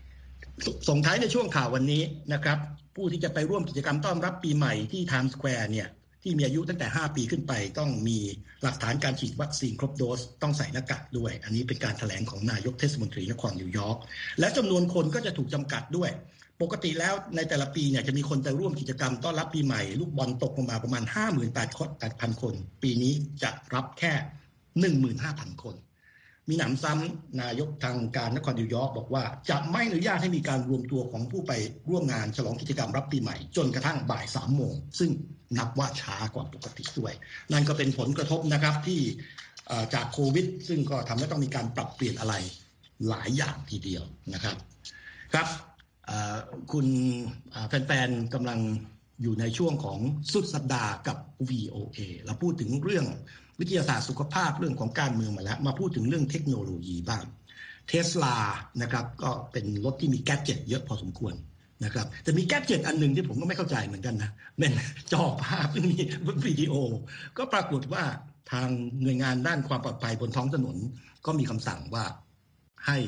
[0.00, 2.58] ำส่งท้ายในช่วงข่าววันนี้นะครับ
[2.96, 5.88] ผู้ที่จะไปร่วมกิจกรรมต้อนรับปีใหม่ที่ไทม์สแควร์เนี่ย
[6.26, 8.18] ที่มีอายุตั้งแต่ 5 ปีขึ้นไป ต้องมี
[8.62, 13.96] หลักฐานการฉีดวัคซีนครบโดสต้องใส่หน้ากากด้วย อันนี้เป็นการแถลงของนายกเทศมนตรีนครนิวยอร์ก
[14.40, 16.10] และจำนวนคนก็จะถูกจำกัดด้วย
[16.62, 21.02] ปกติแล้วในแต่ละปีเนี่ยจะมีคนไปร่วมกิจกรรมต้อนรับปีใหม่ ลูกบอลตกลงมาประมาณ
[21.52, 23.12] 58,000คน ปีนี้
[23.42, 24.12] จะรับแค่
[25.06, 25.74] 15,000 คน
[26.48, 31.52] มีหนำซ้ำนายกทางการนครนิวยอร์กบอกว่า จะไม่อนุญาตให้มีการรวมตัวของผู้ไป
[31.90, 35.10] ร่วมงานฉลองกิจกรรมรับปีใหม่ จนกระทั่งบ่ายสามโมง ซึ่ง
[35.58, 37.12] นับว่าช้ากว่าปกติด้วย
[37.52, 39.00] นั่นก็เป็นผลกระทบนะครับที่
[39.94, 42.34] จากโควิด ซึ่งก็ทำให้ต้องมีการปรับเปลี่ยนอะไร
[43.08, 44.02] หลายอย่างทีเดียว
[44.34, 44.56] นะครับ
[45.34, 45.48] ครับ
[46.72, 46.86] คุณ
[47.68, 48.60] แฟนๆกำลัง
[49.22, 49.98] อยู่ในช่วงของ
[50.32, 51.18] สุดสัปดาห์กับ
[51.50, 53.06] VOA เราพูดถึงเรื่อง
[53.60, 57.24] วิทยาศาสตร์สุขภาพเรื่องของการเมืองมาแล้ว มาพูดถึงเรื่องเทคโนโลยีบ้าง
[57.88, 58.36] เทสลา
[58.82, 61.34] นะครับก็เป็นรถที่มีแก๊สเจ็ตเยอะพอสมควร
[61.84, 64.72] นะครับแต่มีแก๊สเจ็ตอันหนึ่งที่ผมก็ไม่เข้าใจเหมือนกันนะเป็น
[65.12, 65.96] จอภาพมี
[66.46, 66.74] วิดีโอ
[67.38, 68.04] ก็ปรากฏว่า
[68.52, 68.68] ทาง
[69.02, 70.76] หน่วยงานด้านความปลอดภัยบนท้องถนน
[71.26, 72.04] ก็มีคำสั่งว่า
[72.86, 72.98] ให้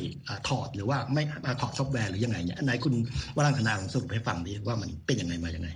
[0.48, 1.22] ถอดหรือว่าไม่
[1.61, 2.94] ถอดซอฟต์แวร์หรือยังไงเนี่ยไหนคุณ
[3.37, 5.68] วรังคณาสรุปให้ฟังดีว่ามันเป็นยังไงมาอยังไง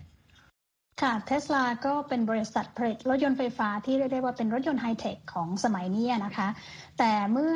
[1.00, 6.48] ค่ะเทสลาก็เป็นบริษัทผลิตรถยนต์ไฟฟ้าที่เรียกได้ว่าเป็นรถยนต์ไฮเทคของสมัยนี้นะคะ
[6.98, 7.54] แต่เมื่อ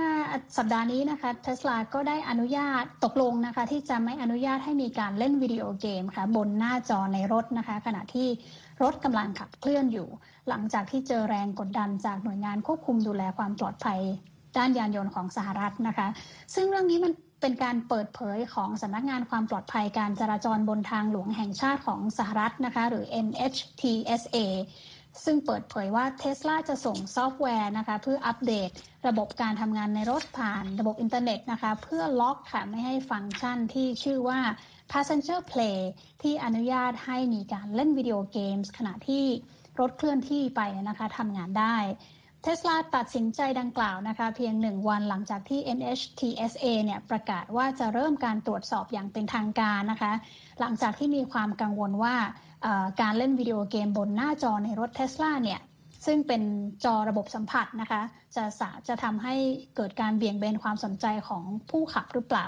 [0.56, 8.28] สัปดาห์นี้นะคะเทสลาก็ได้อนุญาตตกลงนะคะ ที่จะไม่อนุญาตให้มีการเล่นวิดีโอเกมค่ะ บนหน้าจอในรถนะคะ ขณะที่
[8.82, 10.08] รถกำลังขับเคลื่อนอยู่
[10.48, 14.00] หลังจากที่เจอแรงกดดันจากหน่วยงานควบคุมดูแลความปลอดภัย
[14.56, 16.06] ด้านยานยนต์ของสหรัฐนะคะ
[16.54, 24.36] ซึ่งเรื่องนี้มัน เป็นการเปิดเผยของสำนักงานความปลอดภัยการจราจรบนทางหลวงแห่งชาติของสหรัฐนะคะ หรือ NHTSA
[25.24, 28.70] ซึ่งเปิดเผยว่าเทสลาจะส่งซอฟต์แวร์นะคะเพื่ออัปเดต
[29.08, 34.40] ระบบการทำงานในรถผ่านระบบอินเทอร์เน็ตนะคะเพื่อล็อกค่ะไม่ให้ฟังก์ชันที่ชื่อว่า
[34.92, 35.78] Passenger Play
[36.22, 39.24] ที่อนุญาตให้มีการเล่นวิดีโอเกมส์ขณะที่
[39.80, 41.76] รถเคลื่อนที่ไปนะคะทำงานได้
[42.46, 50.12] ทสลาตัดสินใจดังกล่าวนะคะ เพียงหนึ่งวันหลังจากที่ NHTSA เนี่ยประกาศว่าจะเริ่มการตรวจสอบอย่างเป็นทางการนะคะ
[50.60, 52.14] หลังจากที่มีความกังวลว่า
[53.02, 55.60] การเล่นวิดีโอเกมบนหน้าจอในรถเทสลาเนี่ย
[56.06, 56.42] ซึ่งเป็น
[56.84, 58.02] จอระบบสัมผัสนะคะ
[58.36, 58.44] จะ
[58.88, 59.34] จะทำให้
[59.76, 62.46] เกิดการเบี่ยงเบนความสนใจของผู้ขับหรือเปล่า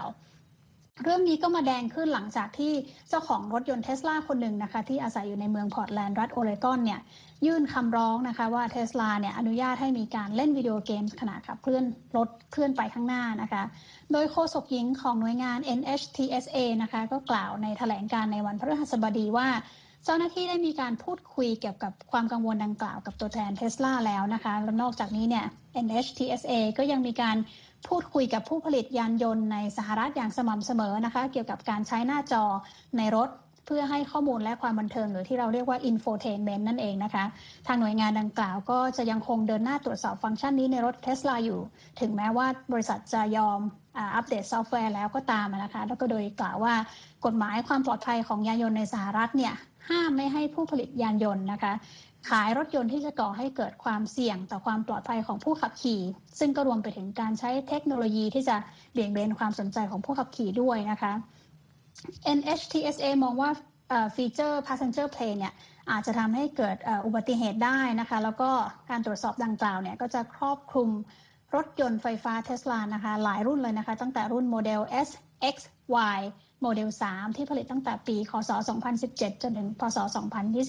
[1.02, 2.72] เรื่องนี้ก็มาแดงขึ้นหลังจากที่
[3.08, 7.00] เจ้าของรถยนต์เทสลาคนหนึ่งนะคะ ที่อาศัยอยู่ในเมืองพอร์ตแลนด์รัฐโอเรกอนเนี่ย
[7.46, 11.84] ยื่นคำร้องนะคะว่าเทสลาเนี่ยอนุญาตให้มีการเล่นวิดีโอเกมขณะขับเคลื่อน
[12.16, 13.62] รถเคลื่อนไปข้างหน้านะคะ
[14.12, 19.48] โดยโฆษกหญิงของหน่วยงาน NHTSA นะคะก็กล่าวในแถลงการณ์ในวันพฤหัสบดีว่า
[20.04, 25.44] เจ้าหน้าที่ได้มีการพูดคุยเกี่ยวกับความกังวลดังกล่าวกับตัวแทนเทสลาแล้วนะคะ แล้วนอกจากนี้เนี่ย
[25.86, 27.36] NHTSA ก็ยังมีการ
[27.86, 32.44] พูดคุยกับผู้ผลิตยานยนต์ในสหรัฐอย่างสม่ำเสมอนะคะ เกี่ยวกับการใช้หน้าจอ
[32.98, 33.30] ในรถ
[33.66, 37.24] เพื่อให้ข้อมูลและความบันเทิงหรือที่เราเรียกว่า infotainment นั่นเองนะคะ
[37.66, 41.60] ทางหน่วยงานดังกล่าวก็จะยังคงเดินหน้าตรวจสอบฟังก์ชันนี้ในรถเทสลาอยู่
[42.00, 43.58] ถึงแม้ว่าบริษัทจะยอม
[44.14, 46.74] อัปเดตซอฟต์แวร์แล้วก็ตามนะคะ แล้วก็โดยกล่าวว่า
[47.24, 49.54] กฎหมายความปลอดภัยของยานยนต์ในสหรัฐเนี่ย
[49.88, 51.72] ห้ามไม่ให้ผู้ผลิตยานยนต์นะคะ
[52.28, 56.00] ขายรถยนต์ที่จะก่อให้เกิดความเสี่ยงต่อความปลอดภัยของผู้ขับขี่
[56.38, 58.56] ซึ่งก็รวมไปถึงการใช้เทคโนโลยีที่จะ
[58.92, 61.12] เบี่ยงเบนความสนใจของผู้ขับขี่ด้วยนะคะ
[62.36, 63.50] NHTSA มองว่า
[64.14, 65.52] ฟีเจอร์ passenger play เนี่ย
[65.90, 68.50] อาจจะทำให้เกิดอุบัติเหตุได้นะคะ แล้วก็
[68.90, 70.90] การตรวจสอบดังกล่าวเนี่ยก็จะครอบคลุม
[71.54, 75.08] รถยนต์ไฟฟ้าเทสลานะคะ หลายรุ่นเลยนะคะ ตั้งแต่รุ่นโมเดล S
[75.54, 75.56] X
[76.16, 76.18] Y
[76.62, 78.50] โมเดล 3 ที่ผลิตตั้งแต่ปี คศ
[78.96, 79.98] 2017 จนถึง พศ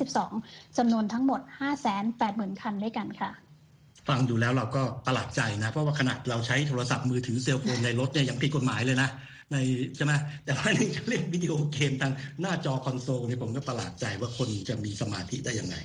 [0.04, 1.42] 2022 จำนวนทั้งหมด
[2.02, 3.32] 580,000 คันด้วยกันค่ะ
[4.08, 9.10] ฟังดูแล้วเราก็ประหลาดใจนะ เพราะว่าขนาดเราใช้โทรศัพท์มือถือ cell phone ในรถเนี่ยยังผิดกฎหมายเลยนะ
[9.52, 9.56] ใน
[9.96, 15.76] ใช่ไหมแต่ว่านี่จะเล่นวิดีโอเกมทางหน้าจอคอนโซลเนี่ยผมก็ประหลาดใจว่าคนจะมีสมาธิได้ยังไง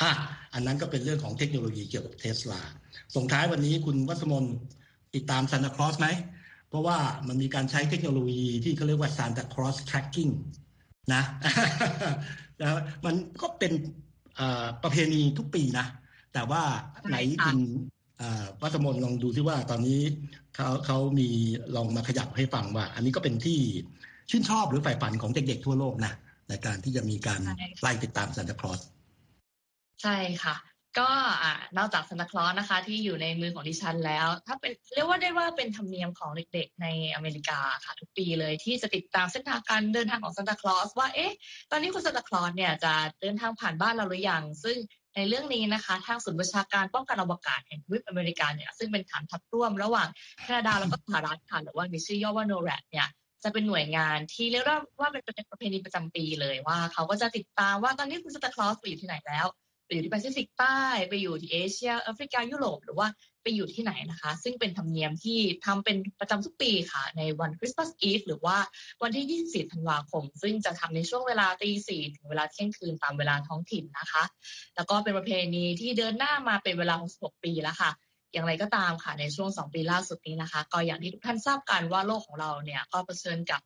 [0.00, 0.10] อะ
[0.54, 2.60] อันนั้นก็เป็นเรื่องของเทคโนโลยีเกี่ยวกับเทสลา
[3.14, 4.44] ส่งท้ายวันนี้คุณวัสมน
[5.14, 6.08] ติดตามซันตาคลอสไหม
[6.68, 6.98] เพราะว่า
[7.28, 10.32] มันมีการใช้เทคโนโลยีที่เขาเรียกว่า Santa Claus Tracking
[11.14, 11.22] นะ
[12.58, 12.74] แล้ว
[13.04, 13.72] มันก็เป็น
[14.82, 15.86] ประเพณีทุกปีนะ
[16.34, 16.62] แต่ว่า
[17.08, 17.58] ไหนคุณ
[18.62, 20.00] วัสมนลองดูที่ว่าตอนนี้
[20.54, 21.28] เขาเขามี
[21.76, 23.58] ลองมาขยับให้ฟังว่า อันนี้ก็เป็นที่
[24.30, 26.12] ชื่นชอบหรือใฝ่ฝันของเด็กๆทั่วโลกนะ
[26.48, 27.40] ในการที่จะมีการ
[27.82, 28.80] ไล่ติดตามซานตาคลอส
[30.02, 30.56] ใช่ค่ะ
[30.98, 31.08] ก็
[31.78, 41.34] นอกจากซานตาคลอสนะคะ ที่อยู่ในมือของดิฉันแล้ว ถ้าเป็นเรียกว่าได้ว่าเป็นธรรมเนียมของเด็กๆ ในอเมริกาค่ะ ทุกปีเลยที่จะติดตามเส้นทางการเดินทางของซานตาคลอสว่าเอ๊ะ
[41.70, 44.76] ตอนนี้คุณซานตาคลอสเนี่ยจะเดินทางผ่านบ้านเราหรือยัง ซึ่ง
[45.16, 50.08] ในเรื่องนี้นะคะ ทางศูนย์บัญชาการป้องกันอวกาศแห่งทวีปอเมริกาเนี่ยซึ่งเป็นฐานทัพร่วมระหว่าง
[50.42, 53.08] แคนาดาแล้วก็สหรัฐค่ะหรือว่ามีชื่อย่อว่าโนแรดเนี่ย
[53.44, 59.46] จะเป็นหน่วยงานที่เรียกว่าว่าเป็นประเพณีประจำปีเลยว่า เขาก็จะติดตามว่าตอนนี้คุณซานตาคลอสไปอยู่ที่ไหนแล้ว
[59.86, 63.08] ไปอยู่ที่แปซิฟิกใต้ไปอยู่ที่เอเชียแอฟริกายุโรปหรือว่า
[63.42, 68.56] ไปอยู่ที่ไหนนะคะ ซึ่งเป็นธรรมเนียมที่ทำเป็นประจำทุกปีค่ะ ในวันคริสต์มาสอีฟหรือว่า
[69.02, 74.24] วันที่ 24 ธันวาคม ซึ่งจะทำในช่วงเวลาตีสี่ถึงเวลาเที่ยงคืนตามเวลาท้องถิ่นนะคะ
[74.76, 77.90] แล้วก็เป็นประเพณีที่เดินหน้ามาเป็นเวลา 66 ปีแล้วค่ะ
[78.32, 83.60] อย่างไรก็ตามค่ะในช่วง 2 ปีล่าสุดนี้นะคะ ก็อย่างที่ทุกท่านทราบกันว่าโลกของเราเนี่ยก็เผชิญกับ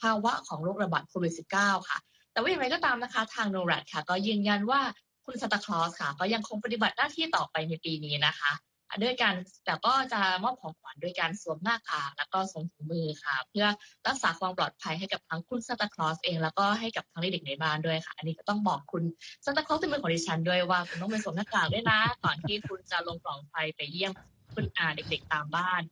[0.00, 1.98] ภาวะของโรคระบาดโควิด -19 ค่ะ
[2.32, 4.80] แต่ว่าอย่างไรก็ตามนะคะ ทางโนแรดค่ะ ก็ยืนยันว่า
[5.26, 8.52] คุณซานตาคลอสค่ะ ก็ยังคงปฏิบัติหน้าที่ต่อไปในปีนี้นะคะ
[9.02, 9.34] ด้วยการ
[9.64, 13.66] แต่ก็จะมอบของขวัญด้วยการสวมหน้ากากแล้วก็สวมถุงมือค่ะ เพื่อ
[14.06, 19.02] รักษาความปลอดภัยให้กับทั้งคุณซานตาคลอสเองแล้วก็ให้กับทั้งเด็กในบ้านด้วยค่ะ อันนี้ก็ต้องบอกคุณ
[19.44, 24.12] ซานตาคลอสที่เป็นของดิฉันด้วยว่าคุณต้องไปสวมหน้ากากด้วยนะก่อนที่คุณจะลงกล่องไฟไปเยี่ยม
[24.54, 25.82] คุณอาเด็กๆตามบ้าน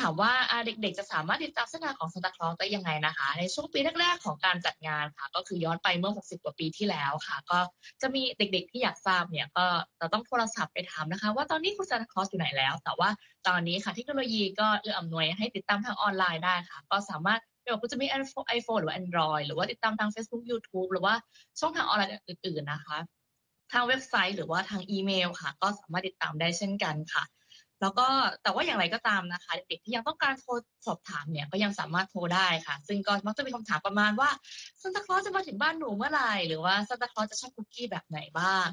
[0.00, 0.32] ถามว่า
[0.66, 7.58] เด็กๆ จะสามารถติดตามเส้นทางของซานตาคลอสได้ยังไงนะคะ ในช่วงปีแรกๆ ของการจัดงานค่ะ ก็คือย้อนไปเมื่อ 60 กว่าปีที่แล้วค่ะ ก็
[8.02, 9.66] จะมีเด็กๆ ที่อยากทราบเนี่ยก็
[10.00, 13.10] จะต้องโทรศัพท์ไปถามนะคะ ว่าตอนนี้คุณซานตาคลอสอยู่ไหนแล้ว แต่ว่า
[13.48, 18.06] ตอนนี้ค่ะเทคโนโลยีก็เอื้ออำนวยให้ติดตามทางออนไลน์ได้ค่ะ ก็สามารถไม่ว่าคุณจะมี
[18.58, 21.14] iPhone หรือ Android หรือว่าติดตามทาง Facebook YouTube หรือว่า
[21.60, 22.98] ช่องทางออนไลน์อื่น ๆนะคะ
[23.72, 27.24] ทางเว็บไซต์หรือว่าทางอีเมลค่ะ ก็สามารถติดตามได้เช่นกันค่ะ
[27.80, 28.06] แล้วก็
[28.42, 30.50] แต่ว่าอย่างไรก็ตามนะคะ เด็กที่ยังต้องการโทร
[30.86, 34.30] สอบถามเนี่ยก็ยังสามารถโทรได้ค่ะ ซึ่งก็มักจะมีคำถามประมาณว่า
[34.82, 38.66] ซันตาคลอสจะมาถึงบ้านหนูเมื่อไหร่หรือว่าซันตาคลอสจะชอบคุกกี้แบบไหนบ้าง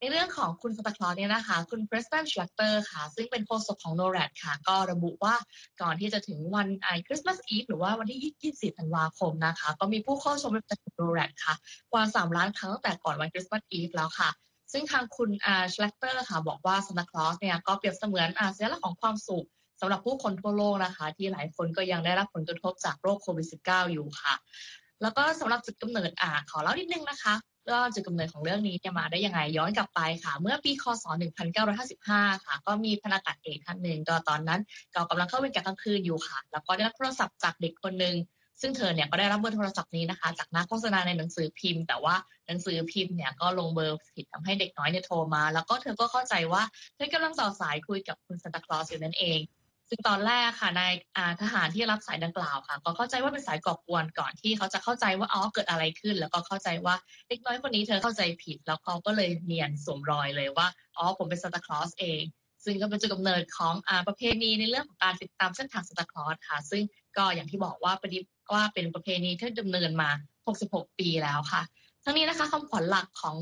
[0.00, 5.34] ในเรื่องของคุณซันตาคลอสเนี่ยนะคะ คุณเพรสตันชลัตเตอร์ค่ะ ซึ่งเป็นโฆษกของโนแรดค่ะ ก็ระบุว่า
[5.82, 11.54] ก่อนที่จะถึงวันไอคริสต์มาสอีฟหรือว่าวันที่ 24 ธันวาคมนะคะ ก็มีผู้เข้าชมเว็บไซต์โนแรดค่ะ
[11.92, 14.30] กว่า 3 ล้านครั้งตั้งแต่ก่อนวันคริสต์มาสอีฟแล้วค่ะ
[14.76, 19.46] ซึ่งทางคุณอาชลัตเตอร์ค่ะบอกว่าซานตาคลอสเนี่ยก็เปรียบเสมือนอาสัญลักษณ์ของความสุข
[19.80, 24.34] สำหรับผู้คนทั่วโลกนะคะ ที่หลายคนก็ยังได้รับผลกระทบจากโรคโควิด -19 อยู่ค่ะ
[25.02, 27.34] แล้วก็สำหรับจุดกำเนิดอ่าขอเล่านิดนึงนะคะ
[27.70, 31.04] ก็จุดกำเนิดของเรื่องนี้จะมาได้ยังไงย้อนกลับไปค่ะ เมื่อปีคศ
[31.74, 34.60] 1955 ค่ะ ก็มีพนักงานเอกท่านหนึ่งตอนนั้น
[34.94, 38.14] ก็กำลังเข้าเวรกะกลางคืนอยู่ค่ะ แล้วก็ได้รับโทรศัพท์จากเด็กคนหนึ่ง
[38.60, 42.14] ซึ่งเธอเนี่ยก็ได้รับเบอร์โทรศัพท์นี้นะคะ จากนักโฆษณาในหนังสือพิมพ์ แต่ว่า
[42.46, 46.62] หนังสือพิมพ์เนี่ยก็ลงเบอร์ผิดทำให้เด็กน้อยเนี่ยโทรมา แล้วก็เธอก็เข้าใจว่า
[46.94, 49.40] เธอกำลังต่อสายคุยกับคุณซานตาคลอสอยู่นั่นเอง
[49.88, 50.92] ซึ่งตอนแรกค่ะนาย
[51.40, 56.94] ทหารที่รับสายดังกล่าวค่ะ ก็เข้าใจว่าเป็นสายก่อกวนก่อนที่เขาจะเข้าใจว่าอ๋อเกิดอะไรขึ้น แล้วก็เข้าใจว่า
[57.28, 62.22] เด็กน้อยคนนี้เธอเข้าใจผิด แล้วเขาก็เลยเนียนสวมรอยเลยว่าอ๋อผมเป็นซานตาคลอสเอง
[62.64, 66.82] ซึ่งก็เป็นจุดกำเนิดของอประเพณีในเรื่องของการติดตามเส้นทางซานตาคลอสค่ะ ซึ่ง
[67.16, 68.18] ก็อย่างที่บอกว่าปฏิ
[68.52, 70.10] ว่าเป็นประเพณีที่ดำเนินมา
[70.50, 71.62] 66 ปีแล้วค่ะ
[72.06, 73.36] ทั้งนี้นะคะคำขวัญหลักของ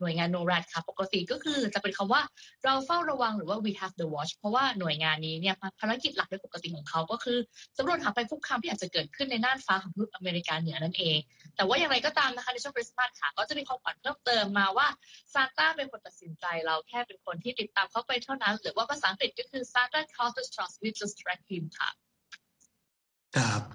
[0.00, 2.22] หน่วยงานโนแรดค่ะ ปกติก็คือจะเป็นคำว่า
[2.64, 7.38] เราเฝ้าระวังหรือว่า we have the watch เพราะว่าหน่วยงานนี้เนี่ยภารกิจหลักโดยปกติของเขาก็คือ
[7.78, 11.18] สำรวจหาภัยคุกคามที่อาจจะเกิดขึ้นในน่านฟ้าของทวีปอเมริกาเหนือนั่นเอง
[11.56, 14.88] แต่ว่าอย่างไรก็ตามนะคะในช่วงคริสต์มาสค่ะ ก็จะมีความขวัญเพิ่มเติมมาว่า
[15.32, 21.90] ซานต้าเป็นคนตัดสินใจเราแค่เป็นคนที่ติดตามเขาไปเท่านั้น หรือว่าภาษาอังกฤษก็คือ Santa causes trust we just track him ค่ะ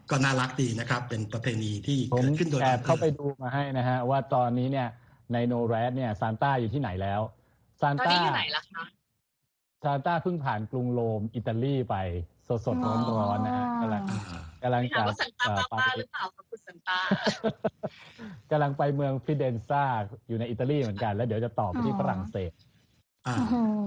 [0.09, 4.87] ก็น่ารักดีนะครับ เป็นประเพณีที่เกิดขึ้นโดยแอบเข้าไปดูมาให้นะฮะ ว่าตอนนี้เนี่ย
[5.33, 7.21] ในโนแรดเนี่ยซานต้าอยู่ที่ไหนแล้ว
[7.81, 8.83] ซานต้าอยู่ไหนล่ะคะ
[9.83, 11.95] ซานต้าเพิ่งผ่านกรุงโรมอิตาลีไป
[12.47, 14.03] สดสดร้อนร้อนนะฮะกำลัง
[14.63, 15.03] กำลังจะ
[15.71, 16.99] ไปหรือเปล่าคุณซันต้า
[18.51, 19.83] กำลังไปเมืองฟิเดนซ่า
[20.27, 22.51] อยู่ในอิตาลีเหมือนกัน แล้วเดี๋ยวจะต่อไปที่ฝรั่งเศส
[23.27, 23.35] อ่า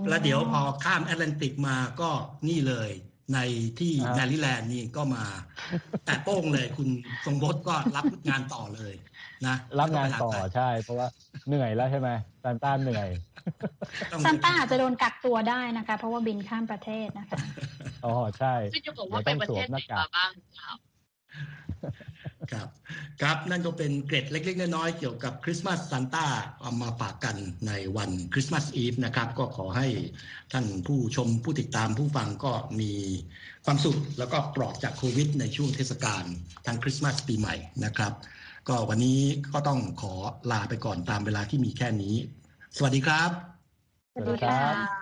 [0.08, 2.10] แล้วเดี๋ยวพอข้ามแอตแลนติกมาก็
[2.48, 2.90] นี่เลย
[3.34, 3.38] ใน
[3.78, 5.24] ที่แมริแลนด์นี่ก็มา
[6.04, 6.88] แต่โป้งเลยคุณ
[7.24, 8.94] ทรงบดก็รับงานต่อเลย
[9.46, 11.08] นะรับงานต่อใช่ เพราะว่า
[11.48, 12.10] เหนื่อยแล้วใช่ไหม
[12.42, 13.08] ซานต้าเหนื่อย
[14.24, 17.38] ซานต้าอาจจะโดนกักตัวได้นะคะ เพราะว่าบินข้ามประเทศนะคะ
[18.04, 20.30] อ๋อใช่ขึ้นอยู่กับว่าไปประเทศไหนมาบ้าง
[20.60, 20.78] ครับ
[22.50, 22.68] ครับ
[23.22, 26.26] ครับนั่นก็เป็นเกร็ดเล็ก ๆ น้อยๆเกี่ยวกับคริสต์มาสซานต้า
[26.60, 29.86] เอามาฝากกันในวันคริสต์มาสอีฟนะครับ ก็ขอให้
[30.52, 32.92] ท่านผู้ชมผู้ติดตามผู้ฟังก็มี
[33.64, 36.24] ความสุขแล้วก็ปลอดจากโควิด ในช่วงเทศกาล
[36.66, 38.12] ทั้งคริสต์มาสปีใหม่นะครับ
[38.68, 39.20] ก็วันนี้
[39.52, 40.14] ก็ต้องขอ
[40.50, 42.14] ลาไปก่อนตามเวลาที่มีแค่นี้
[42.76, 43.30] สวัสดีครับ
[44.12, 45.01] สวัสดีครับ